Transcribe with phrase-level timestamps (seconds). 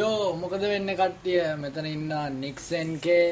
[0.00, 1.40] යෝ මොකද වෙන්න කට්ටිය?
[1.62, 3.24] මෙතන ඉන්න නික්සන්කේ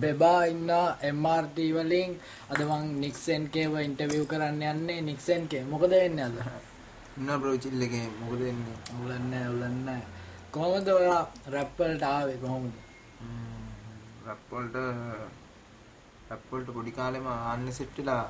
[0.00, 0.70] බෙබා ඉන්න
[1.14, 2.12] MRT වලින්.
[2.50, 6.36] අද මං නික්සන්කේව ඉන්ටර්විව් කරන්න යන්නේ නික්සන්කේ මොකද වෙන්න අද?
[7.18, 8.06] ඉන්න බ්‍රෝ චිල් එකේ.
[8.20, 8.78] මොකද වෙන්නේ?
[9.00, 9.88] උලන්න උලන්න.
[10.50, 11.22] කොහොමද ඔයා
[11.54, 12.74] රැප්වලට ආවේ කොහොමද?
[14.26, 14.76] රැප් වලට
[16.28, 18.22] රැප් වලට පොඩි කාලෙම ආන්න සෙට් වෙලා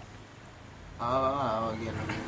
[1.00, 2.18] ආවා ආවා කියන්නේ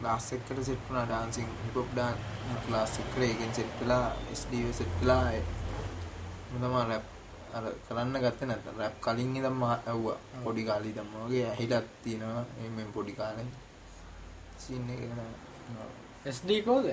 [0.00, 2.18] ක්ලාස් එකකට සෙට් වුණා dancing hip hop dance
[2.66, 7.06] class එකට ඒකෙන් සෙට් වෙලා SDV සෙට් වෙලා මම තමයි රැප්
[7.52, 12.44] අර කරන්න ගත්තේ නැත්නම් රැප් කලින් ඉඳන් මම ඇහුවා පොඩි කාලේ ඉඳන් වගේ ඇහිලක් තියෙනවා.
[12.64, 13.48] එමෙන් පොඩි කාලේ
[14.58, 16.86] සීන් එක නෑ SD කෝද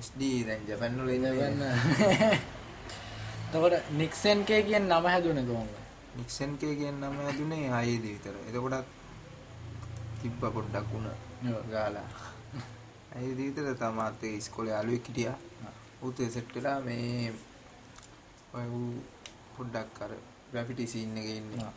[0.00, 1.62] SD දැන් ජපන් වල වෙන්න
[3.48, 5.74] එතකොට නික්සන්කේ කියන නම හැදුනේ කොහොමද?
[6.14, 8.36] නික්සන් කේ කියන නම හැදුනේ ආයේදී විතර.
[8.44, 8.97] එතකොටත්
[10.22, 11.16] තිබ්බ පොඩ්ඩක් ඔව්.
[11.70, 12.08] ගාලා.
[13.14, 15.36] ආයේදී විතර තමාත් ඒ ඉස්කෝලේ යාළුවෙක් හිටියා.
[16.20, 17.32] ඒ සෙට් වෙලා මේ
[18.54, 18.90] ඔය ඌ
[19.56, 20.12] පොඩ්ඩක් අර
[20.52, 21.72] ග්‍රැෆිටි සීන් එකේ ඉන්නේ.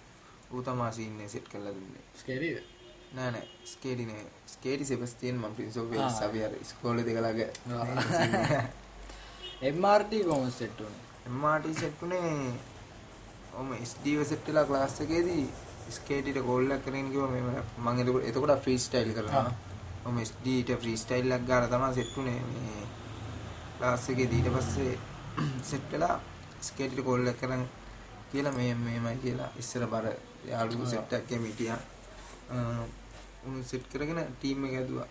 [0.52, 2.04] ඌ තමා සීන් එක සෙට් කරලා දුන්නේ.
[2.22, 2.58] ස්කේරිද
[3.14, 4.26] නෑ නෑ ස්කේටි නේ.
[4.48, 5.90] ස්කේටි සෙබස්ටියන් මම ප්‍රින්ස් ඔෆ්.
[5.92, 7.42] වේල්ස් අපි අර ඉස්කෝලේ දෙක ළඟ
[7.74, 8.64] ආ.
[9.76, 11.02] MRT කොහොමද සෙට් උනේ
[11.32, 12.54] MRT සෙට් උනේ
[13.54, 15.44] ඔම SDව සෙට් වෙලා ක්ලාස් එකේදී
[15.90, 17.42] ස්කේටිට කෝල් එකක් කරගෙන කිව්වා මේ
[17.78, 19.52] මම එතකොට ෆ්‍රී ස්ටයිල් කරනවා.
[20.06, 22.84] ඔම SDට ෆ්‍රී ස්ටයිල් එකක් ගාලා තමයි සෙට් උනේ මේ
[23.78, 24.94] ක්ලාස් එකේදී ඊට පස්සේ
[25.70, 26.16] සෙට් වෙලා
[26.62, 27.64] ස්කේටිට එකක් කරන්
[28.32, 30.06] කියලා මේ මේමයි කියලා ඉස්සර බර
[30.52, 31.82] යාළුවෝ සෙට් එකක් එමෙ හිටියා.
[33.48, 35.10] උන් සෙට් කරගෙන ටීම් එක ඇදුවා.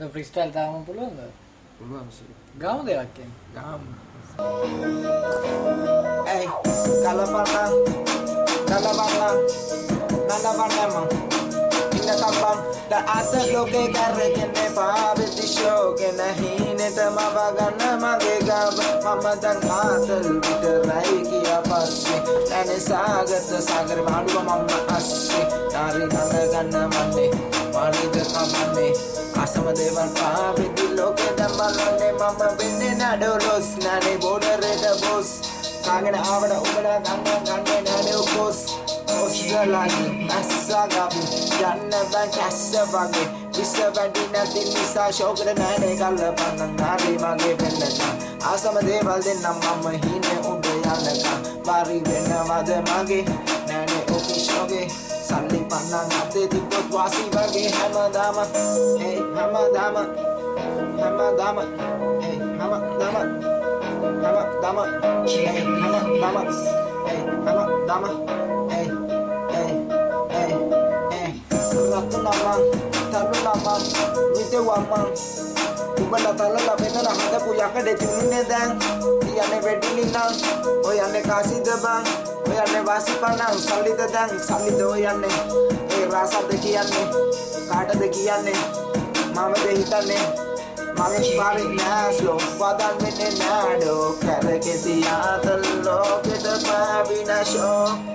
[0.00, 1.20] ඔව් ෆ්‍රීස්ටයිල් තාම පුළුවන්ද
[1.78, 2.30] පුළුවන් සර්.
[2.60, 3.82] ගාමු දෙයක් කියන්නේ ගාම්.
[10.26, 11.36] Ey, kalapana, kalapana, nalabanema.
[11.96, 12.58] ඉන්න කම්බම්
[12.90, 21.18] ද අත ලෝකේ කරගෙන පාවිච්චි ෂෝගෙන හීනෙට මව ගන්න මගේ ගම මම දැන් ආතල් විතරයි
[21.28, 27.30] කියා පස්සේ නැනේ සාගත සාගර මාළුව මම අස්සේ නාරි නන ගන්න මන්නේ
[27.74, 28.92] මානිද කමන්නේ
[29.42, 35.30] අසම දේවල් පාවිච්චි ලෝකේ දැන් බලන්නේ මම වෙන්නේ නඩොලොස් නැනේ බෝඩරේට බොස්
[35.86, 38.60] කාගෙන ආවඩ උඹලා ගන්න ගන්නේ නැනේ කොස්
[39.46, 41.20] ඔස්සලයි ඇස්සගපි
[41.62, 43.26] යන්න බෑ කැස්ස වගේ
[43.56, 48.00] විස වැඩි නැති නිසා ශෝකර නෑනේ කල්ල පන්නන් නාරි මගේ පෙන්නට
[48.44, 53.22] ආසම දේවල් දෙන්නම් මම හිනේ උඹ යනකම් බරි වෙනවද මගේ
[53.68, 54.88] නෑනේ ඔෆිෂෝගේ
[55.22, 58.42] සල්ලි පන්නන් අතේ තිබ්බොත් වාසි වගේ හැමදාම
[59.00, 59.96] ඒ හැමදාම
[60.98, 63.16] හැමදාම ඒ හැමදාම
[64.22, 64.76] හැමදාම
[65.28, 65.48] ඒ
[65.80, 66.38] හැමදාම
[67.06, 68.95] ඒ හැමදාම ඒ ඒ
[73.45, 73.83] තරුණමං
[74.35, 75.05] විදවමං
[76.01, 78.71] උඹලා තලලා බෙදලා හදපු යකඩ චුන්නේ දැන්
[79.25, 80.33] කියන්නේ වෙඩිලි නම්
[80.83, 82.07] ඔයන්නේ කාසිද බං
[82.49, 85.33] ඔයන්නේ වාසිපණන් සල්ලිද දැන් සල්ලිද ඔයන්නේ
[85.97, 87.05] ඒ රාසද කියන්නේ
[87.69, 88.57] කාටද කියන්නේ
[89.35, 90.23] මමද හිතන්නේ
[90.97, 98.11] මගේ පාරේ නෑස්ලෝ වදන් වෙන්නේ නෑඩෝ කැරකෙති ආතල් ලෝකෙට පාවිනශෝ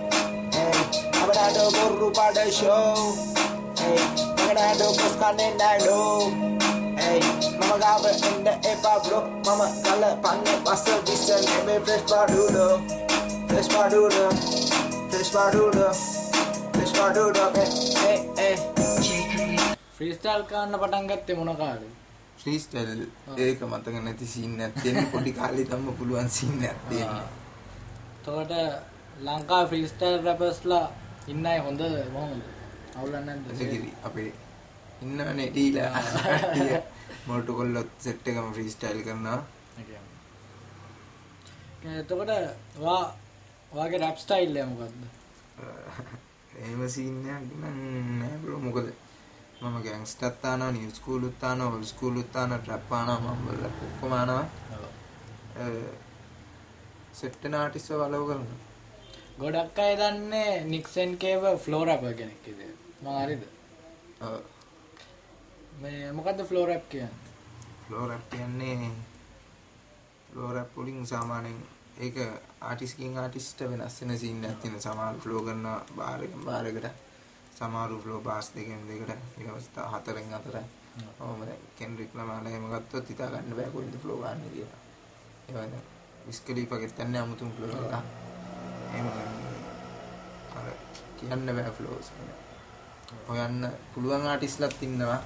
[1.22, 3.36] Abadado burru pada show
[3.78, 4.29] Hey,
[4.61, 5.97] Kuskane nado
[6.95, 7.19] Hey,
[7.59, 12.67] mama gaba inda e Pablo Mama kala panne basa visa nebe fresh padudo
[13.47, 14.25] Fresh padudo
[15.09, 15.87] Fresh padudo
[16.73, 17.69] Fresh padudo Hey,
[18.03, 18.55] hey, hey
[19.95, 21.89] ෆ්‍රීස්ටයිල් කරන්න පටන් ගත්තේ මොන කාලේ?
[22.37, 23.01] ෆ්‍රීස්ටයිල්
[23.37, 26.55] ඒක මතක නැති සීන් තියෙන පොඩි කාලේ තම පුළුවන් සීන්
[26.89, 27.27] තියෙනවා
[28.13, 28.53] එතකොට
[29.21, 30.85] ලංකා ෆ්‍රීස්ටයිල් රැපර්ස්ලා
[31.27, 31.81] ඉන්න අය හොඳ
[32.13, 32.41] මොහොමද
[32.95, 33.93] අවුලක් නැද්ද?
[34.03, 34.31] අපේ
[35.01, 36.01] ඉන්නවනේ ඩීලා.
[37.27, 39.39] මොටු කොල්ලොත් සෙට් එකම ෆ්‍රීස්ටයිල් කරනවා.
[41.91, 42.31] එතකොට
[42.79, 43.03] වා
[43.71, 45.03] වාගේ රැප් ස්ටයිල් එක මොකද්ද?
[46.61, 48.91] එහෙම සීන් එකක් නෑ බ්‍රෝ මොකද
[49.61, 54.45] මම ගෑන්ග්ස්ටර්ත් ආනවා නිව් ස්කූලුත් ආනවා ඔල් ස්කූලුත් ආනවා ට්‍රැප් ආනවා මම වල ඔක්කොම ආනවා.
[57.13, 58.59] සෙට් වෙන ආටිස්ට්ව වලව කරනවා.
[59.39, 63.43] ගොඩක් අය දන්නේ නික්සන් කේව ෆ්ලෝ රැපර් කෙනෙක් කියලා මම හරිද?
[64.21, 64.41] ඔව්
[65.79, 67.09] මේ මොකද්ද ෆ්ලෝ රැප් කියන්නේ?
[67.87, 68.91] ෆ්ලෝ රැප් කියන්නේ
[70.31, 71.63] ෆ්ලෝ රැප් වලින් සාමාන්‍යයෙන්
[71.97, 72.15] ඒක
[72.61, 74.81] ආටිස්ට්කින් ආටිස්ට් වෙනස් වෙන සීන් එකක් තියෙන.
[74.81, 75.65] සමහර ෆ්ලෝ කරන
[75.97, 76.87] බාර් එකෙන් බාර් එකට.
[77.57, 79.09] සමහර ෆ්ලෝ බාස් දෙකෙන් දෙකට.
[79.37, 80.57] ඊට පස්සේ හතරෙන් හතර.
[81.19, 84.79] ඔහොම දැන් කෙන්රික් ලමාලා එහෙම ගත්තොත් හිතා ගන්න බෑ කොහෙන්ද ෆ්ලෝ ගන්න කියලා.
[85.49, 85.81] ඒ වගේ
[86.27, 87.93] විස්කලීපගෙත් යන්නේ අමුතුම ෆ්ලෝ එකක්
[88.93, 89.07] එහෙම
[90.57, 90.65] අර
[91.17, 92.11] කියන්න බෑ ෆ්ලෝස්
[93.27, 95.21] හොයන්න පුළුවන් ආටිස්ලත් ඉන්නවා.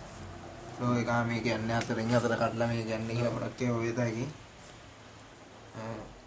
[0.76, 4.26] ෆ්ලෝ එක මේ කියන්නේ හතරෙන් හතර කඩලා මේ කියන්නේ කියලා මොකක් ඒ දකි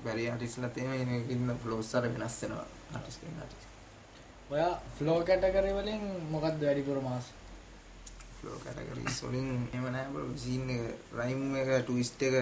[0.04, 0.92] බැරි ආටිස්ලා තේම
[1.34, 2.66] ඉන්න ෆ්ලෝස් අර වෙනස් වෙනවා.
[2.94, 3.64] ආටිස් කෙනෙක් ආටිස්
[4.50, 6.02] ඔයා ෆ්ලෝ කැටගරි වලින්
[6.32, 7.26] මොකක්ද වැඩිපුර මාස්?
[8.38, 10.32] ෆ්ලෝ කැටගරිස් වලින් එහෙම නැහැ බ්‍රෝ.
[10.44, 10.82] සීන් එක
[11.18, 12.36] රයිම් එක ට්විස්ට් එක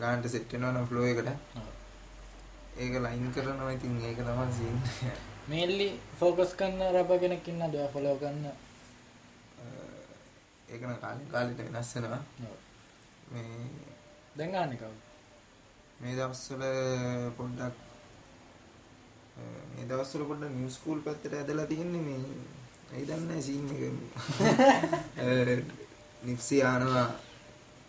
[0.00, 1.28] ගන්නට සෙට් වෙනවා නම් ෆ්ලෝ එකට.
[2.82, 3.72] ඒක ලයින් කරනවා.
[3.76, 4.76] ඉතින් ඒක තමයි සීන්
[5.48, 5.88] මේල්ලි
[6.20, 8.46] ෆෝකස් කරන්න රැප කෙනෙක් ඉන්නද ඔයා ෆලෝ කරන්න
[10.74, 12.22] ඒක නම් කාලෙන් කාලෙට වෙනස් වෙනවා.
[13.30, 13.50] මේ
[14.36, 14.98] දැන් ගන්න කවුද
[16.00, 16.64] මේ දවස්වල
[17.36, 17.76] පොඩ්ඩක්
[19.70, 22.22] මේ දවස්වල පොඩ්ඩක් නිව් ස්කූල් පැත්තට ඇදලා තියෙන්නේ මේ
[22.92, 23.82] ඇයි දන්නේ සීන් එක.
[26.26, 27.06] නිප්සි ආනවා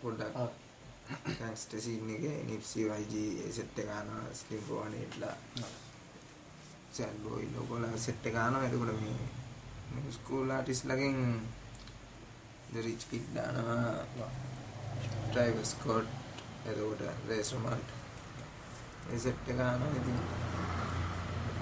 [0.02, 0.36] පොඩ්ඩක්.
[0.36, 0.52] ඔව්.
[1.32, 3.14] ගැන්ග්ස්ටර් සීන් එකේ නිප්සි YG
[3.52, 5.36] සෙට් එක ආනවා ස්ලිම් ෆෝනේට්ලා
[6.92, 8.64] සෑඩ් බෝයි ලෝකෝලා සෙට් එක ආනවා.
[8.64, 11.20] එතකොට මේ ස්කූල් ආටිස්ට්ලගෙන්
[12.76, 14.30] ද රිච් කිඩ් දානවා
[15.26, 16.10] ඩ්‍රයිවර් ස්කොට්
[16.66, 17.90] එතකොට රේස් රොමාන්ට්
[19.10, 20.18] ඒ සෙට් එක ආනවා ඉතින්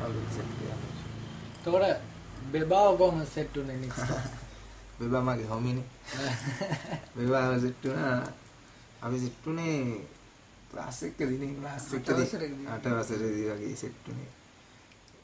[0.02, 0.72] අලුත් සෙට් එක
[1.58, 1.86] එතකොට
[2.52, 4.02] බෙබාව කොහොම සෙට් උනේ නික්ස්
[5.00, 5.86] බෙබා මගේ හොමිනේ
[7.16, 8.18] බෙබාව සෙට් වුණා.
[9.02, 9.78] අපි සෙට් උනේ
[10.72, 12.26] ක්ලාස් එකකදී ක්ලාස් අට එකකදී.
[12.26, 12.68] වසරකදී.
[12.70, 14.32] අට වසරේදී වගේ සෙට් උනේ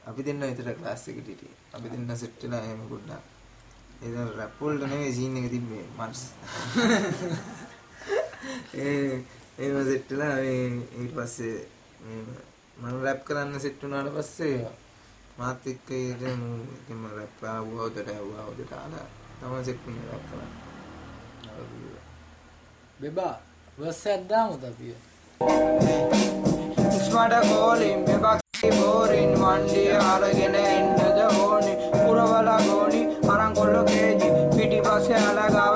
[0.06, 1.59] අපි දෙන්න විතර ක්ලාස් එකට හිටියේ.
[1.74, 3.38] අපි දෙන්න සෙට් වෙලා එහෙම පොඩ්ඩක්
[4.01, 6.22] ඒ දැන් රැප් වලට නෙවෙයි සීන් එක තිබ්බේ මන්ස්
[8.84, 9.24] ඒ
[9.60, 10.63] ඒව සෙට් වෙලා මේ
[11.00, 11.57] ඊට පස්සේ
[12.78, 14.57] මම රැප් කරන්න සෙට් වුණාට පස්සේ
[15.38, 16.42] මාත් එක්ක ඉතින්
[16.90, 19.07] මම රැප් ආවුවා උදට ආවුවා උදට ආලා
[19.40, 20.54] තමයි සෙට් වුණේ රැප් කරන්න.
[23.00, 23.36] බෙබා
[23.78, 24.88] වර්ස් එකක් දාමුද අපි
[26.90, 31.00] ඉස්මට කෝලින් මෙබක්කි බෝරින් වන්ඩිය අරගෙන එන්නද
[31.38, 35.74] ඕනි පුරවලා ගෝනි අරන් කොල්ලො කේජි පිටි පස්සේ අලගාව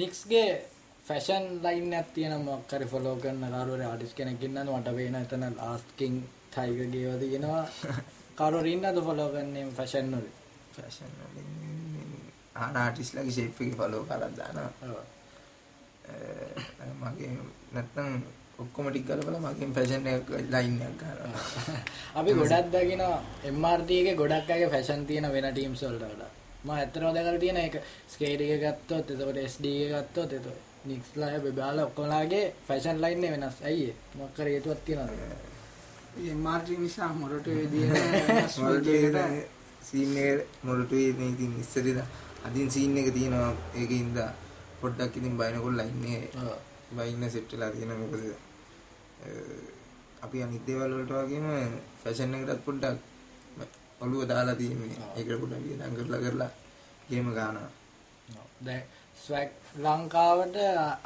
[0.00, 0.48] නික්ස්ගේ
[1.00, 6.14] ෆැෂන් ලයින් ඇත් තියෙන මොක්කරි ෆොලෝ කරන්න කරුවර ආටිස් කෙනෙක් ඉන්නද මට පේන එතන ලාස්කින්
[6.50, 7.64] ටයිගගේ වද ගෙනවා
[8.38, 10.26] කරුවර ඉන්නද ෆොලෝ කරන්නේ ෆැෂන් වල
[10.74, 11.48] ෆැෂන් වලින්
[12.56, 14.02] ආන ආටිස්ලාගේ ෂේප් එකේ ෆලෝ
[14.50, 14.66] අ,
[17.02, 17.32] මගේ
[17.72, 18.08] නැත්තම්
[18.58, 20.74] ඔක්කොම ටික කරලා මගේ ෆැෂන් එක ලයින්
[22.18, 23.02] අපි ගොඩක් දකින
[23.44, 26.30] එම්මාර්ටගේ ගොඩක් අගේ ෆැෂන් තියෙන වෙන ටීම් සොල්ට වඩා
[26.64, 27.74] ම ඇතරෝ දැකර තියෙන එක.
[28.12, 30.46] ස්කේට එක ගත්තොත් එතකොට ස්ඩ ගත්තොත් එත
[30.88, 33.56] නික්ස්ලාය බෙබාල ඔක්කොලාගේ ෆැෂන් ලයින්න වෙනස්.
[33.68, 35.10] ඇයි මොක්කර ඒතුවත් තියෙනද
[36.36, 37.86] මාර්ටි නිසා මොරට විදිය
[39.88, 41.98] සීන් එක මොරටුවේ ඉතින් ඉස්සරද
[42.46, 44.30] අදින් සීන් එක තියෙනවා ඒක ඉඳා
[44.80, 46.24] පොඩ්ඩක් ඉතින් බයිනකොල් ලයින් එක
[46.96, 48.24] බයින්න සෙට් වෙලා තියෙන මොකද?
[50.24, 51.46] අපි අනිත් දේවල් වලට වගේම
[52.02, 52.98] ෆැෂන් එකටත් පොඩ්ඩක්
[54.00, 55.12] ඔළුව දාලා තියෙන්නේ ආ.
[55.16, 56.50] ඒකට පොඩ්ඩක් වියදම් කරලා කරලා
[57.08, 57.70] ගේම ගන්නවා.
[58.66, 58.80] දැ
[59.24, 60.56] ස්වැක් ලංකාවට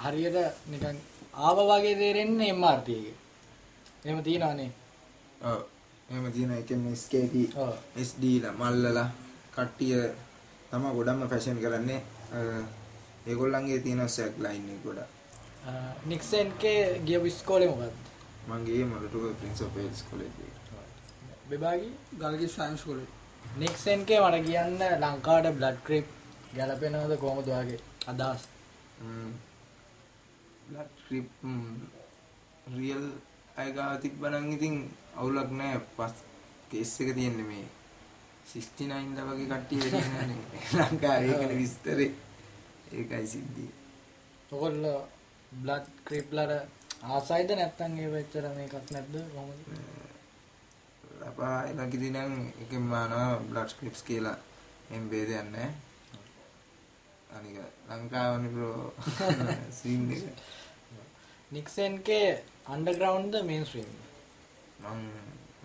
[0.05, 0.99] හරියට නිකන්
[1.47, 3.15] ආව වගේ තේරෙන්නේ එම්මාර්ටගේ
[4.05, 4.71] එම තියෙනවානේ.
[5.43, 5.61] ඔව්.
[6.11, 6.87] එහෙම තියෙන එකෙන්
[7.57, 7.75] ඔව්.
[7.99, 9.09] SD ලා මල්ලලා
[9.55, 9.99] කට්ටිය
[10.71, 12.01] තමයි ගොඩක්ම ෆැෂන් කරන්නේ.
[13.27, 15.11] ඒගොල්ලන්ගේ තියෙන සැක් ලයින් එක ගොඩක්.
[16.07, 17.97] නික්සන්ගේ ගිය විස්කෝලෙ මොකක්ද
[18.49, 20.33] මගේ Moratuwa Prince of Wales College
[21.49, 23.11] බෙබාගි ගල්ගේ සයින්ස් කොලේ
[23.57, 26.07] නික්සන්ගේ මට කියන්න ලංකාට බ්ලඩ් ක්‍රිප්
[26.55, 28.43] ගැලපෙනවද කොමදවාගේ අදස්
[30.67, 31.29] බ්ලඩ් ට්‍රිප්
[32.73, 33.07] රියල්
[33.57, 34.77] අයගාව තිබ්බනං ඉතින්
[35.15, 35.79] අවුලක් නෑ.
[35.97, 36.15] පස්
[36.71, 37.67] කේස් එක තියෙන්නේ මේ
[38.47, 40.39] 69 ලා වගේ කට්ටිය වෙන්නේ
[40.81, 42.11] ලංකාවේ ඒකනේ විස්තරේ.
[42.93, 43.71] ඒකයි සිද්ධිය.
[44.53, 44.87] ඔකොල්ල
[45.53, 46.53] බ්ලඩ් ක්‍රිප්ලට
[47.05, 50.04] ආසයිද නැත්තන් ඒ වෙච්චර මේකක් නැද්ද කොමද
[51.29, 54.39] අපා එලකිදි නම් එකෙන් මානවා බ්ලඩ් ස්ක්‍රිප්ස් කියලා
[54.91, 55.71] එම් බේදයක් නැහැ.
[57.31, 57.57] අනික
[57.89, 58.81] ලංකාවනේ බ්‍රෝ
[59.71, 60.25] සීන් එක.
[61.53, 62.29] නික්සන්ගේ
[62.67, 63.91] අන්ඩග්‍රවන්්ද මේන් ස්්‍රීම්
[64.83, 65.01] මං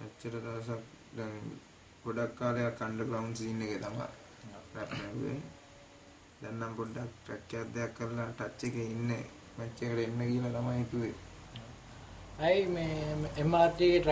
[0.06, 0.84] එච්චර දවසක්
[1.18, 1.36] දැන්
[2.06, 4.08] ගොඩක් කාලයක් අන්ඩර්ග්‍රවුන්ඩ් සීන් එකේ තමයි
[4.76, 5.40] රැප් නැගුවේ
[6.42, 9.24] දැන් නම් පොඩ්ඩක් ට්‍රැක් එකක් දෙයක් කරලා ටච් එකේ ඉන්නේ.
[9.58, 11.16] මැච් එකට එන්න කියලා තමයි හිතුවේ.
[12.40, 12.96] ඇයි මේ
[13.38, 14.04] එම්මාර්ටගේ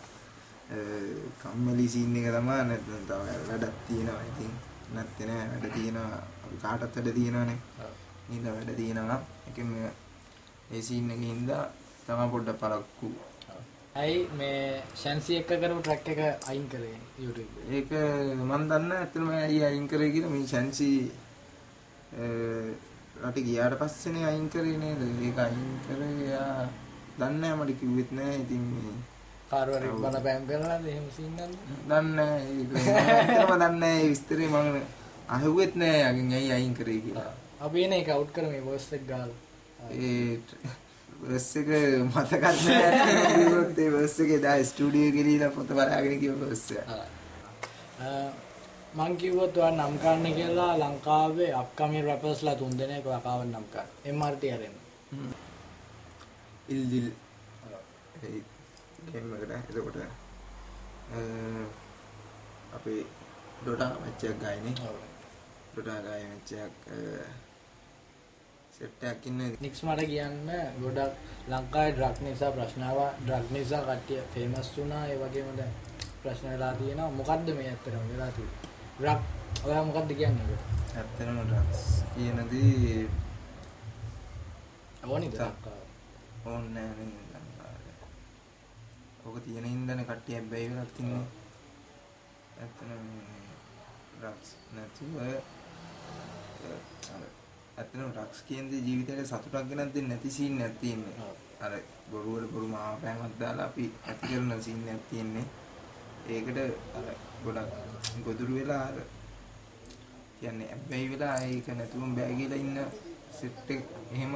[1.43, 4.23] කම්මැලි සීන් එක තමයි නැත්නම් තව වැඩක් තියෙනවා.
[4.31, 4.53] ඉතින්
[4.95, 6.21] නැත්තේ නෑ වැඩ තියෙනවා.
[6.45, 7.59] අපි කාටත් වැඩ තියෙනවානේ.
[8.31, 9.21] ඉඳ වැඩ තියෙනවා.
[9.49, 9.71] එකම
[10.71, 11.63] ඒ සීන් එකේ හින්දා
[12.07, 13.09] තමයි පොඩ්ඩක් පරක්කු.
[14.03, 17.53] ඇයි මේ ශැන්සි එක්ක කරපු ට්‍රැක් එක අයින් කරේ YouTube?
[17.61, 17.79] එකේ?
[17.79, 17.91] ඒක
[18.51, 20.31] මන් දන්න ඇත්තම ඇයි අයින් කරේ කියලා.
[20.35, 20.91] මේ ෂැන්සි
[22.13, 25.01] රට ගියාට පස්සේනේ අයින් කරේ නේද?
[25.27, 26.69] ඒක අයින් කරේ එයා
[27.19, 28.95] දන්නේ නැහැ මට කිව්වෙත් නැහැ ඉතින් මේ.
[29.51, 31.57] කාර්වරෙක් බල බෑම් කරලාද එහෙම සීන් නැද්ද?
[31.89, 32.43] දන්නේ නැහැ.
[32.61, 34.09] ඒක ඇත්තම දන්නේ නැහැ.
[34.15, 34.81] විස්තරේ මම
[35.37, 37.33] අහුවෙත් නැහැ යකින් ඇයි අයින් කරේ කියලා.
[37.61, 39.39] අපි එන එක අවුට් කරමු වර්ස් එක ගාලා.
[39.91, 40.41] ඒ
[41.23, 41.69] වර්ස් එක
[42.09, 42.91] මතකත් නැහැ
[43.37, 46.87] කිව්වොත් ඒ වර්ස් එකේ දා ස්ටුඩියෝ ගිහලා පොත බලාගෙන කිව්ව වර්ස් එක
[48.95, 53.89] මං කිව්වොත් ඔයා නම් කරන්න කියලා ලංකාවේ අප්කමින් රැපර්ස්ලා තුන් දෙනෙක් ඔයා කාව නම් කරන්න.
[54.17, 54.77] MRT ආරෙන්න.
[56.69, 57.09] ඉල්දිල්
[58.23, 58.41] ඒ
[59.13, 59.51] ගේම් එකට.
[59.71, 59.99] එතකොට
[62.77, 63.03] අපේ
[63.61, 64.75] ඩොටා මැච්චයක් ගායනේ.
[65.73, 66.73] ඩොටා ගාය මැච්චයක්
[68.77, 69.41] සෙට්ටයක් ඉන්න.
[69.61, 70.49] නික්ස් මට කියන්න
[70.83, 71.13] ගොඩක්
[71.49, 75.05] ලංකාවේ ඩ්‍රග් නිසා ප්‍රශ්නාව ඩ්‍රග් නිසා කට්ටිය ෆේමස් වුණා.
[75.07, 75.75] ඒ වගේම දැන්
[76.23, 77.11] ප්‍රශ්න වෙලා තියෙනවා.
[77.11, 78.68] මොකද්ද මේ ඇත්තටම වෙලා තියෙන්නේ
[78.99, 79.21] ඩ්‍රග්
[79.67, 80.59] ඔයා මොකද්ද කියන්නේ?
[80.99, 81.83] ඇත්තනම ඩ්‍රක්ස්
[82.15, 83.09] කියනදී
[85.07, 85.35] ඕනිද
[86.45, 87.07] ඕන්නෑ
[89.25, 91.25] ඕක තියෙන ඉන්දන කට්ටිය හැබැයි වෙලක් තින්නේ.
[92.63, 92.91] ඇත්තන
[94.17, 95.15] ඩ්‍රක්ස් නැතිව
[97.79, 101.31] ඇත්තන ඩ්‍රක්ස් කියන්නේ ජීවිතයට සතුටක් ගෙනත් දෙන්නේ නැති සීන් තියෙන්නේ.
[101.61, 101.73] අර
[102.11, 105.47] බොරුවට බොරු මාපෑමක් දාලා අපි ඇති කරන සීන් තියෙන්නේ
[106.29, 106.59] ඒකට
[106.99, 107.07] අර
[107.45, 107.73] ගොඩක්
[108.25, 108.97] ගොදුරු වෙලා අර
[110.41, 112.79] කියන්නේ හැබැයි වෙලා ඒක නැතුවම බෑ කියලා ඉන්න
[113.39, 113.83] සෙට් එක
[114.13, 114.35] එහෙම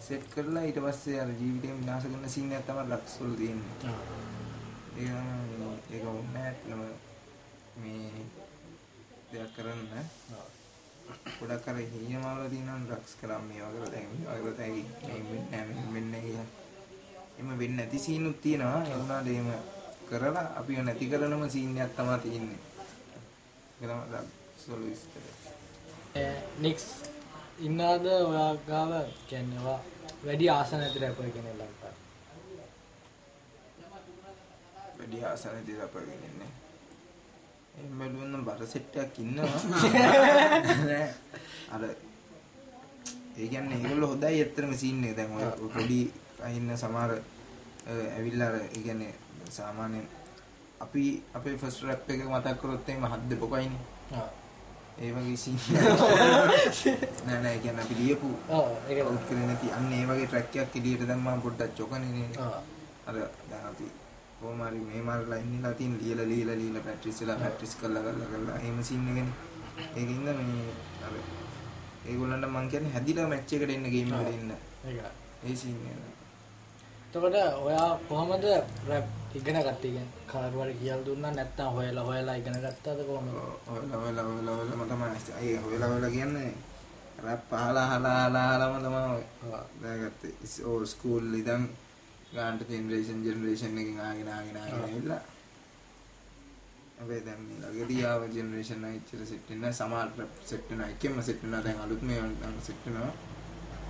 [0.00, 3.94] සෙට් කරලා ඊට පස්සේ අර ජීවිතේ විනාශ කරන සීන් එකක් තමයි ඩ්‍රග්ස් වල තියෙන්නේ.
[4.98, 5.12] ඒක
[5.92, 6.80] ඒක ඕනේ ඇත්තම
[7.76, 8.24] මේ
[9.30, 9.92] දෙයක් කරන්න.
[11.38, 14.82] ගොඩක් අර හීනමාවල තියෙනවා ඩ්‍රග්ස් කරා මේ වගේ දැන් මේ වගේ තැයි
[15.28, 16.50] මේ නැහැ මේ නැහැ කියලා.
[17.38, 18.82] එම වෙන්නේ නැති සීනුත් තියෙනවා.
[18.82, 19.48] ඒ වුණාට එහෙම
[20.08, 22.60] කරලා අපිව නැති කරනම සීන් එකක් තමයි තියෙන්නේ.
[23.80, 24.20] ඒක තමයි
[24.68, 25.30] වල විස්තරය.
[26.58, 26.84] නික්ස්
[27.60, 28.92] ඉන්නාද ඔයා ගාව
[29.28, 29.80] කියන්නේ ඔයා
[30.24, 32.02] වැඩි ආස නැති රැපර් කෙනෙක් ලංකාවේ
[34.98, 36.50] වැඩි ආසන දිලා පගෙන ඉන්නේ.
[37.74, 39.60] එහෙම බැලුවොත් බර සෙට් එකක් ඉන්නවා.
[40.88, 41.08] නෑ.
[41.70, 46.00] අර ඒ කියන්නේ ඒගොල්ලෝ හොඳයි ඇත්තටම සීන් එක දැන් ඔය පොඩි
[46.50, 47.12] ඉන්න සමහර
[47.88, 49.12] ඇවිල්ලා අර ඒ කියන්නේ
[49.52, 50.06] සාමාන්‍යයෙන්
[50.80, 51.02] අපි
[51.34, 53.82] අපේ ෆස්ට් රැප් එක මතක් කරොත් එහෙම හත් දෙපොකයිනේ.
[54.14, 54.28] ආ.
[54.98, 55.58] ඒ වගේ සීන්
[57.26, 59.68] නෑ නෑ කියන්නේ අපි ලියපු ඔව් ඒක අවුට් කරේ නැති.
[59.72, 62.36] අන්න ඒ වගේ ට්‍රැක් එකක් එළියට දැම්මම පොඩ්ඩක් චොකනේ නේද?
[62.38, 62.60] ආ.
[63.06, 63.14] අර
[63.50, 63.86] දැන් අපි
[64.40, 68.28] කොහොම හරි මේ මාර ලයින් එකලා තියෙන ලියලා ලියලා ලියලා ප්‍රැක්ටිස් වෙලා ප්‍රැක්ටිස් කරලා කරලා
[68.32, 69.26] කරලා එහෙම සීන් එකනේ.
[69.96, 70.66] ඒකින්ද මේ
[71.06, 71.14] අර
[72.08, 74.52] ඒගොල්ලන්ට මං කියන්නේ හැදිලා මැච් එකට එන්න ගේම් එකට එන්න.
[74.84, 74.98] ඒක.
[75.46, 76.00] ඒ සීන් එක.
[77.06, 78.44] එතකොට ඔයා කොහමද
[78.88, 79.80] රැප් ඉගෙන ගත්තේ.
[79.82, 83.30] කියන්නේ කාර්වර කියලා දුන්නා නැත්නම් හොයලා හොයලා ඉගෙන ගත්තාද කොහමද?
[83.74, 86.50] ඔයලා ඔයලා ඔයලා ඔයලා තමයි අය ඔයලා ඔයලා කියන්නේ
[87.24, 89.24] රැප් පහලා හලා හලා හලාම තමයි
[89.82, 90.32] දාගත්තේ
[90.70, 91.64] ඕල් ස්කූල් ඉඳන්
[92.34, 95.22] ගාන්ට ජෙනරේෂන් ජෙනරේෂන් එකකින් ආගෙන ආගෙන ආගෙන ඇවිල්ලා.
[96.98, 100.10] හැබැයි දැන් මේ ළඟදී ආව ජෙනරේෂන් එක ඉච්චර සෙට් වෙන්නේ සමාල්
[100.50, 100.88] සෙට් වෙනවා.
[100.94, 101.62] එකෙන්ම සෙට් වෙනවා.
[101.66, 103.12] දැන් අලුත් මේ දැන් සෙට් වෙනවා.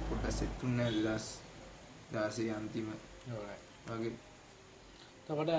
[0.09, 2.93] පොඩ්ඩක් සෙට් වුණේ 2016 අන්තිම.
[3.89, 4.13] වගේ
[5.23, 5.51] එතකොට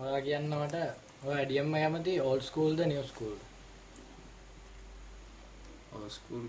[0.00, 0.76] ඔයා කියන්න මට
[1.24, 3.38] ඔයා ඩියම්ම කැමති ඕල්ඩ් ස්කූල්ද නිව් ස්කූල්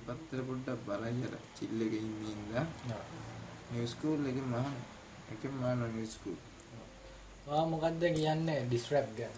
[0.06, 2.66] පත්තර පොඩ්ඩක් බලයි අර චිල් එකේ ඉන්නේ ඉඳලා.
[3.72, 4.72] නිව් ස්කූල් එකේ මහා
[5.34, 6.40] එකෙන් මහා නිව් ස්කූල්
[7.48, 9.36] ඔයා මොකද්ද කියන්නේ ඩිස්රැප් ගැන?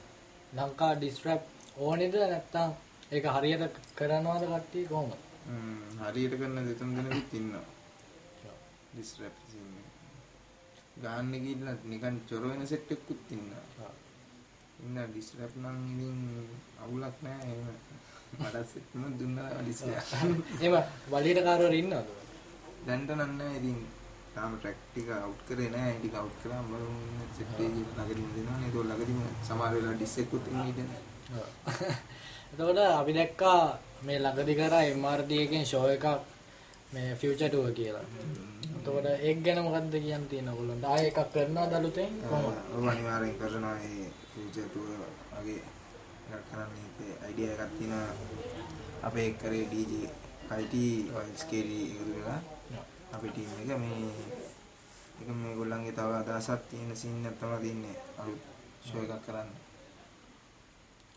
[0.54, 1.44] ලංකා ඩිස්රැප්
[1.78, 2.72] ඕනේද නැත්නම්
[3.12, 5.14] ඒක හරියට කරනවද කට්ටිය කොහොමද?
[5.48, 7.68] හ්ම් හරියට කරන දෙතුන් දෙනෙකුත් ඉන්නවා.
[8.94, 9.79] ඩිස්රැප් සීන්
[11.04, 13.92] ගාන්න ගිහිල්ලා නිකන් චොර වෙන සෙට් එකකුත් ඉන්නවා.
[14.84, 16.20] ඉන්න ඩිස්රැප් නම් ඉතින්
[16.84, 17.78] අවුලක් නෑ එහෙම.
[18.40, 20.08] මට සෙට්ම දුන්නා ඩිස්රැප්
[20.58, 20.76] එහෙම
[21.12, 22.10] වලියට කාරවල ඉන්නවද?
[22.88, 23.80] දැන්ට නන්න ඉතින්.
[24.34, 25.94] තාම ට්‍රැක් ටික අවුට් කරේ නෑ.
[26.00, 30.70] ටික අවුට් කරාම බලමු සෙට් එකේ ළඟදිම දෙනවා නේද ළඟදිම සමහර වෙලාවට ඩිස් එකකුත් ඉන්නේ
[30.72, 30.90] ඉතින්
[32.52, 33.62] එතකොට අපි දැක්කා
[34.06, 36.06] මේ ළඟදි කරා MRT එකෙන් ෂෝ එකක්
[36.94, 38.06] මේ ෆියුචර් ටුවර් කියලා.
[38.90, 40.86] එතකොට ඒක ගැන මොකද්ද කියන්න තියෙන ඔයගොල්ලන්ට?
[40.86, 42.12] ආයෙ එකක් කරනවද අලුතෙන්?
[42.24, 42.58] කොහොමද?
[42.74, 43.78] ඔව් අනිවාර්යෙන් කරනවා.
[46.30, 46.74] එකක් කරන්න
[47.20, 48.12] අයිඩියා එකක් තියෙනවා.
[49.04, 49.94] අපේ කරේ DJ
[50.50, 52.42] කයිටි වයිස්කේරී එකතු වෙලා
[53.14, 53.70] අපි ටීම් එක.
[53.78, 54.10] මේ
[55.22, 57.98] එක මේගොල්ලන්ගේ තව අදහසක් තියෙන සීන් එකක් තමයි තියන්නේ.
[58.18, 58.42] අලුත්
[58.82, 59.50] ෂෝ එකක් කරන්න.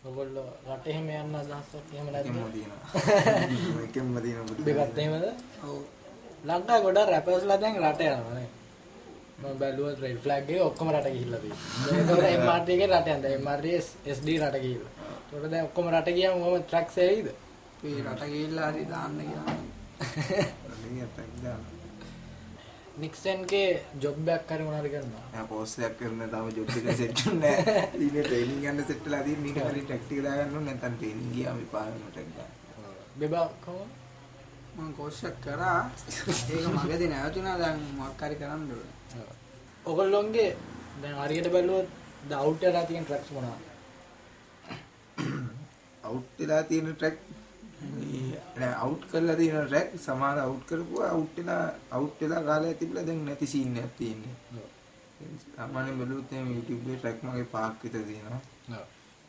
[0.02, 2.80] ඔයගොල්ලෝ රට එහෙම යන්න අදහසක් එහෙම එකෙන්ම නැද්ද තියෙනවා.
[3.86, 5.26] එකෙන්ම තියෙන බුදු දෙකත් එහෙමද?
[5.64, 6.01] ඔව්
[6.44, 8.48] ලංකා ගොඩක් රැපර්ස්ලා දැන් රට යනවා නේ
[9.40, 11.90] මම බැලුවා රෙඩ් ෆ්ලැග් එක ඔක්කොම රට ගිහිල්ලා තියෙනවා.
[11.90, 13.38] ඒතකොට MRT එකේ රට යනවා.
[13.38, 13.66] MRT
[14.12, 14.92] SD රට ගිහිල්ලා.
[15.10, 19.56] ඒතකොට දැන් ඔක්කොම රට ගියාම මොකම ට්‍රැක්ස් ඇවිද අපි රට ගිහිල්ලා හරි දාන්න කියලා.
[22.94, 23.68] නික්සන්ගේ
[23.98, 25.24] ජොබ් එකක් හරි මොනාරි කරනවා.
[25.32, 27.88] මම පෝස්ට් එකක් කරන තම ජොබ් එක සෙට් වෙන්නේ නැහැ.
[27.98, 30.66] ඉන්නේ ට්‍රේනින් යන්න සෙට් වෙලා තියෙන ඊට කලින් ටැක්ටික දාගන්න ඕනේ.
[30.70, 32.50] නැත්නම් ට්‍රේනින් ගියාම ටැක් ගන්න.
[33.18, 33.88] බෙබා කොහොම
[34.76, 35.80] මම කෝස් එක කරා
[36.50, 39.26] ඒක මගදී නැවතුණා දැන් මොකක් හරි කරන්න ඕනේ
[39.84, 40.50] ඔගොල්ලොන්ගේ
[41.02, 41.88] දැන් හරියට බැලුවොත්
[42.28, 43.60] ද අවුට් වෙලා තියෙන ට්‍රැක්ස් මොනවද
[46.04, 47.16] අවුට් වෙලා තියෙන ට්‍රැක්
[48.52, 53.24] නෑ අවුට් කරලා තියෙන ට්‍රැක් සමහර අවුට් කරපුවා අවුට් වෙලා අවුට් වෙලා කාලයක් තිබිලා දැන්
[53.26, 54.36] නැති සීන් එකක් තියෙන්නේ.
[55.56, 58.42] සාමාන්‍යයෙන් බැලුවොත් එහෙනම් YouTube එකේ ට්‍රැක් මගේ පහක් විතර තියෙනවා.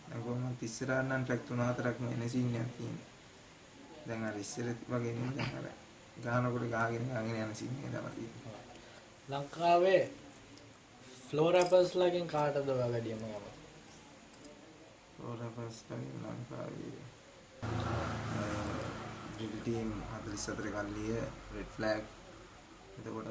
[0.08, 3.13] දැන් කොහොමද ඉස්සරහ නම් ට්‍රැක් තුන හතරක්ම එන සීන් එකක් තියෙන්නේ.
[4.08, 5.68] දැන් අර ඉස්සර වගේ නෙමෙයි දැන් අර
[6.26, 8.60] ගානකොට ගාගෙන ගාගෙන යන සීන් එක තමයි තියෙන්නේ.
[9.30, 10.04] ලංකාවේ
[11.28, 13.34] ෆ්ලෝ රැපර්ස්ලාගෙන් කාටද ඔයා වැඩියම යම
[15.24, 16.96] ඕරපස් ලංකාවේ
[19.34, 21.16] ඩිල් ටීම් 44 කල්ලිය
[21.56, 22.04] රෙඩ් ෆ්ලෑග්
[22.98, 23.30] එතකොට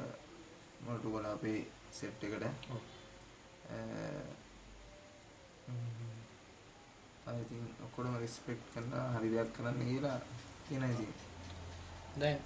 [0.85, 1.59] මොටු වල අපේ
[1.91, 2.81] සෙට් එකට ඔව්.
[7.27, 10.17] අයිතින් ඔක්කොටම රිස්පෙක්ට් කරලා හරි දෙයක් කරන්න කියලා
[10.67, 11.13] කියන ඉතින්
[12.19, 12.37] දැන්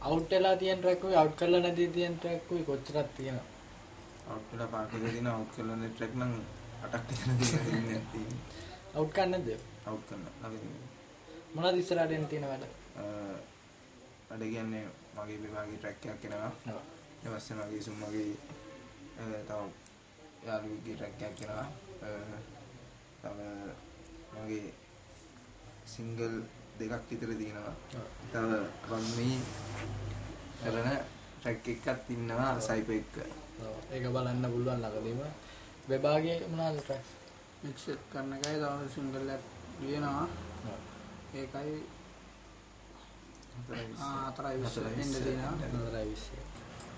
[0.00, 3.48] අවුට් වෙලා තියෙන ට්‍රැක්කුයි අවුට් කරලා නැති තියෙන ට්‍රැක්කුයි කොච්චරක් තියෙනවා
[4.28, 6.32] අවුට් වෙලා පාකේ දෙන අවුට් කරලා නෙට් ට්‍රැක් නම්
[6.84, 8.62] අටක් විතර තියෙන ඉන්නේ තියෙන්නේ
[8.94, 9.62] අවුට් කරන්නේ නැද්ද?
[9.86, 10.82] අවුට් කරන ළඟදී
[11.54, 12.64] මොනවද ඉස්සරහට එන්න තියෙන වැඩ?
[14.32, 14.84] අඩ කියන්නේ
[15.16, 16.52] මගේ විභාගේ ට්‍රැක් එකක් එනවා.
[17.22, 18.28] ඊට පස්සේ මගේ සුම්මගේ
[19.48, 19.60] තව
[20.46, 21.66] යාළුවෙක්ගේ ට්‍රැක් එකක් එනවා.
[23.22, 23.38] තව
[24.34, 24.68] මගේ
[25.94, 26.34] සිංගල්
[26.78, 27.74] දෙකක් විතර තියෙනවා.
[28.32, 28.50] තව
[28.90, 29.38] රම්මී
[30.62, 30.88] කරන
[31.40, 33.14] ට්‍රැක් එකක් ඉන්නවා සයිප එක්ක
[33.62, 33.76] ඔව්.
[33.94, 35.20] ඒක බලන්න පුළුවන් ළඟදීම.
[35.88, 37.10] වෙබාගේ මොනවද ට්‍රැක්ස්
[37.64, 39.44] මික්ස් කරන එකයි තව සිංගල් එකක්
[39.80, 40.26] ලියනවා.
[41.34, 41.76] ඒකයි
[43.72, 43.92] එන්න.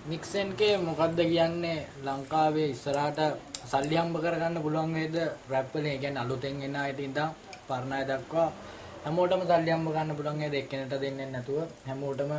[0.06, 1.80] නික්සන්ගේ මොකක්ද කියන්නේ?
[2.04, 3.20] ලංකාවේ ඉස්සරහට
[3.70, 5.16] සල්ලි හම්බ කරගන්න පුළුවන් වේද?
[5.50, 7.34] රැප් වලින් ඒ කියන්නේ අලුතෙන් එන අයට ඉඳන්
[7.68, 8.48] පරණ අය දක්වා
[9.06, 12.32] හැමෝටම සල්ලි හම්බ ගන්න පුළුවන් වේද එක්කෙනෙක්ට දෙන්නේ නැතුව හැමෝටම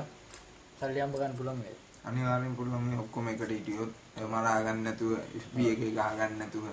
[0.80, 3.92] සල්ලි හම්බ ගන්න පුළුවන් වේද අනිවාර්යෙන් පුළුවන් මේ ඔක්කොම එකට හිටියොත්
[4.32, 6.66] මරා ගන්න නැතුව FB එකේ ගහ ගන්න නැතුව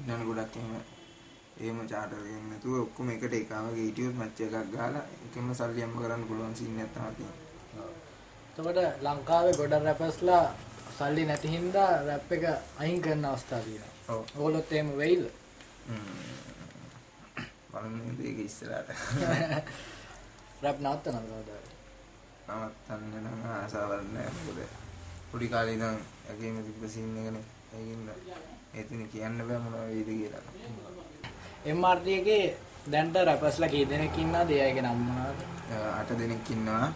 [0.00, 0.74] ඉන්නන ගොඩක් එහෙම
[1.58, 5.98] එහෙම චාටර් එකෙන් නැතුව ඔක්කොම එකට එක වගේ හිටියොත් මැච් එකක් ගහලා එකම සල්ලි හම්බ
[6.00, 7.90] කරන්න පුළුවන් සීන් එකක් තමයි තියෙන්නේ.
[8.48, 10.44] එතකොට ලංකාවේ ගොඩක් රැපර්ස්ලා
[10.98, 12.44] සල්ලි නැති හින්දා රැප් එක
[12.78, 13.92] අයින් කරන අවස්ථා තියෙනවා.
[14.08, 14.22] ඔව්.
[14.34, 15.24] ඕගොල්ලොත් එහෙම වෙයිද?
[17.82, 18.88] බලමු මේක ඉස්සරහට.
[20.62, 21.68] රැප් නවත්තනවද කවදාවත්?
[22.48, 24.60] නවත්තන්න නම් ආසාවක් නැහැ මොකද
[25.30, 25.98] පොඩි කාලේ ඉඳන්
[26.30, 27.44] ඇගේම තිබ්බ සීන් එකනේ.
[27.74, 28.08] ඒකින්ද
[28.74, 30.44] ඒතින් කියන්න බෑ මොනවා වෙයිද කියලා.
[31.74, 32.44] MRT එකේ
[32.92, 34.50] දැන්ට රැපර්ස්ලා කී දෙනෙක් ඉන්නවද?
[34.50, 35.40] ඒ අයගේ නම් මොනවද?
[35.72, 36.86] අ, අට දෙනෙක් ඉන්නවා.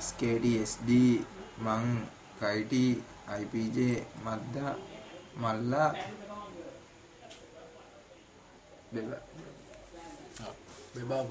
[0.00, 0.90] ස්කේටි SD
[1.58, 1.86] මං
[2.40, 2.84] කයිටි
[3.40, 3.76] IPJ
[4.24, 4.72] මද්දා
[5.36, 5.88] මල්ලා
[8.92, 9.10] බෙල
[10.94, 11.22] බෙබා.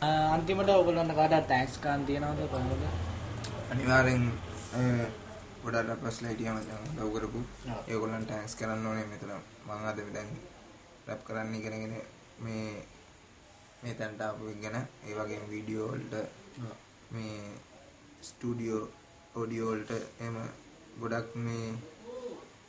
[0.00, 2.84] ආ, අන්තිමට ඔයගොල්ලන්ට කාටවත් තෑන්ක්ස් ගන්න තියනවද කොහොමද?
[3.72, 4.24] අනිවාර්යෙන්
[4.74, 4.80] අ,
[5.64, 7.82] ගොඩක් රැපර්ස්ලා හිටියම දැන් උදව් කරපු ඔව්.
[7.88, 9.30] ඒගොල්ලන්ට ටැන්ක්ස් කරන්න ඕනේ මෙතන
[9.66, 10.30] මං අද දැන්
[11.06, 11.94] රැප් කරන්න ඉගෙනගෙන
[12.38, 12.64] මේ
[13.82, 16.72] මේ තැනට ආපු එක ගැන ඒ වගේම වීඩියෝ වලට ඔව්.
[17.10, 17.36] මේ
[18.22, 18.82] ස්ටුඩියෝ
[19.34, 20.36] ඔඩියෝ වලට එහෙම
[21.00, 21.68] ගොඩක් මේ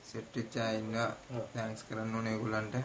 [0.10, 1.44] සෙට් වෙච්ච අය ඉන්නවා ඔව්.
[1.54, 2.76] තෑන්ක්ස් කරන්න ඕනේ ඒගොල්ලන්ට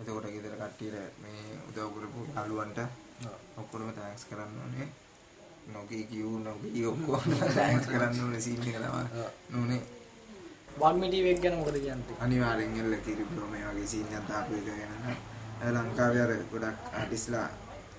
[0.00, 2.78] එතකොට ගෙදර කට්ටියට මේ උදව් කරපු යාළුවන්ට.
[3.56, 4.88] ඔක්කොම තෑන්ක්ස් කරන්න ඕනේ
[5.72, 7.22] නොකී කියූ නොකී ඔක්කොම
[7.54, 9.24] තෑන්ක්ස් කරන්න ඕනේ සීන් එක තමයි.
[9.50, 9.80] නෝනේ
[10.78, 12.16] වල්මි ටීවී එක ගැන මොකද කියන්නේ?
[12.20, 15.16] අනිවාර්යෙන් එල්ල කිරිබ්‍රෝ මේ වගේ සීන් එකක් දාපු එක ගැන නම්
[15.78, 17.48] ලංකාවේ අර ගොඩක් ආටිස්ලා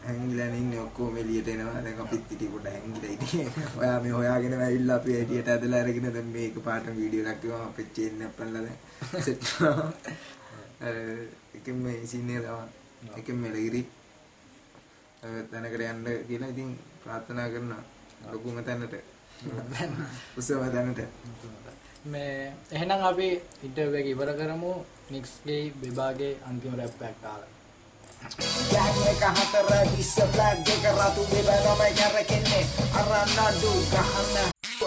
[0.05, 4.97] හැංගිලා ඉන්නේ ඔක්කොම එළියට එනවා දැන් අපිත් හිටිය පොඩ හැංගිලා හිටියේ ඔයා මේ හොයාගෙන ඇවිල්ලා
[4.97, 8.79] අපි එළියට ඇදලා අරගෙන දැන් මේක පාට වීඩියෝ එකක් ගිහම අපේ චේන් පල්ලා දැන්
[9.27, 9.43] සෙට්
[11.57, 13.81] එකෙන් මේ සීන් එක තමයි එකෙන් මෙලගිරි
[15.51, 16.69] තැනකට යන්න කියලා ඉතින්
[17.03, 17.83] ප්‍රාර්ථනා කරනවා.
[18.31, 18.93] ලොකුම තැනට.
[20.37, 20.99] උසම තැනට.
[22.05, 23.29] මේ එහෙනම් අපි
[23.63, 24.73] ඉන්ටර්විව් එක ඉවර කරමු.
[25.09, 27.51] නික්ස්ගේ බෙබාගේ අන්තිම රැප් එකක් දාලා.
[28.71, 32.63] ගෑන් එක හතර විස්ස ෆ්ලැග් එක රතු බෙබනමයි කැරකෙන්නේ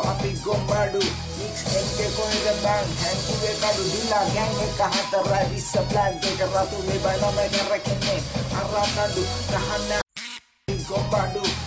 [0.04, 1.00] අරන් නඩු ගහන්න අපි ගොම්බඩු
[1.34, 7.46] මික්ස් එක්කේ කොහෙද බං හැන්කුවේ කඩු දිලා ගෑන් එක හතර විස්ස ෆ්ලැග් එක රතු බෙබනමයි
[7.52, 8.20] කැරකෙන්නේ
[8.54, 10.02] අරන් නඩු ගහන්න
[10.88, 11.63] ගොම්බඩු මික්ස්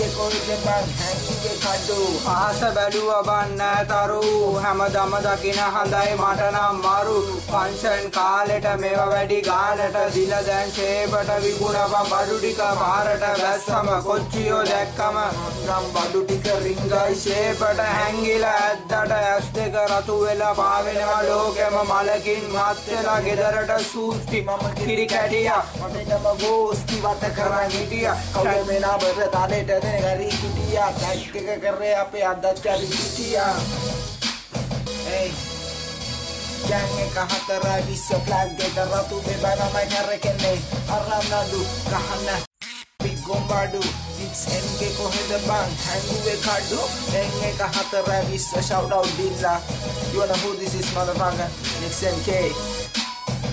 [0.00, 1.98] එක්කේ කොහෙද බං හැන්කුවේ කඩු.
[2.34, 4.20] ආස බැලුව බන්න තරු.
[4.64, 7.16] හැමදම දකින හඳයි මට නම් මරු.
[7.50, 13.90] පංෂන් කාලෙට මෙව වැඩි ගාලට දිල දැන් ශේපට විකුණපම් බඩු ටික පාරට වැස්සම.
[14.06, 15.18] කොච්චියෝ දැක්කම
[15.66, 22.86] නම් බඩු ටික රිංගයි ශේපට හැංගිලා ඇද්දට ඇස් දෙක රතු වෙලා පාවෙනවා ලෝකෙම මලකින් මත්
[22.88, 24.44] වෙලා ගෙදරට සූස්ති.
[24.48, 28.10] මම කිරි කැටියා මටටම ගෝස්ති වට කරන්න හිටිය.
[28.34, 33.54] කවුද මේ නබර තාලෙට දෙන ගරී කිටියා ටැක් එක කරේ අපේ අදත් චරි කිටියා
[35.08, 35.30] ඒ
[36.68, 40.58] ගෑන් එක හතර විස්ස ෆ්ලැග් එක රතු බෙබනමයි කැරකෙන්නේ
[40.96, 42.46] අරන්නඩු ගහන්න
[43.02, 43.82] පිගොම්බඩු
[44.24, 46.82] ඉක්ස් එන්ගේ කොහෙද බං හැංගුවේ කඩු
[47.22, 49.54] එන් එක හතර විස්ස shout out Dilla
[50.12, 51.50] you wanna who this is motherfucker
[51.80, 52.28] Nix NK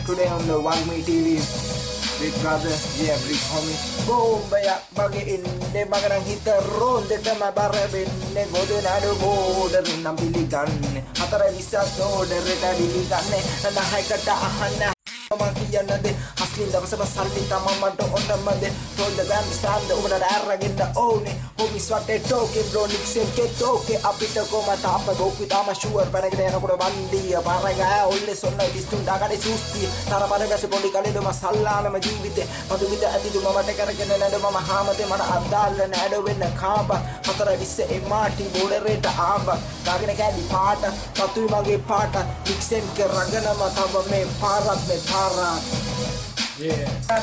[0.06, 3.78] today on the One Me TV Big brother, yeah, big homie.
[4.10, 10.18] Boom, baya, bagay in de magarang hitaron de tama bare binne godun adu border nam
[10.18, 10.66] biligan.
[11.14, 14.97] Hatara bisas no de reta biligan ne na hai kata ahana
[15.32, 16.08] මම කියන්නද.
[16.40, 18.64] හස්ලින් දවසම සල්ලි තම මට ඔන්නමද
[18.98, 21.34] තොල්ද ගන්න ස්ථාන්ද උඹට ඇරගෙන ඕනේ.
[21.60, 24.00] හොමිස් වටේ ටෝකේ බ්‍රෝ නික්සෙන් කෙ ටෝකේ.
[24.04, 29.90] අපිට කොම තාප ගෝකි තාම ෂුවර් පැනගෙන යනකොට වන්දිය පාරගෑ ඔල්ලේ සොන්න කිස්තුන් දාගඩේ සූස්තිය.
[30.10, 32.48] තරපර ගැස පොඩි කලෙද ම සල්ලානම ජීවිතේ.
[32.70, 36.96] මතු විද ඇතිදු මමට කරගෙන නැඩ මම හාමතේ මට අද්දාල්ල නැඩ වෙන්න කාප
[37.28, 39.52] හතර විස්ස එමාටි බෝඩරේට ආම්බ
[39.86, 40.88] දාගෙන කෑලි පාට.
[41.14, 42.16] තතුයි මගේ පාට.
[42.48, 45.66] නික්සෙන් කෙ රගනම තව මේ පාරත් මේ පාරත්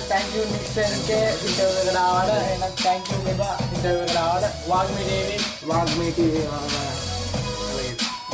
[0.09, 6.27] තැංකු නික්සන්ගේ ඉටවකරාවට එන තැංකු එබා ඉටවකරාවට වාගමිටේවින් වාග්මීටි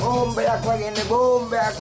[0.00, 1.76] බෝම්බයක් වගේන්න බෝම්බයක්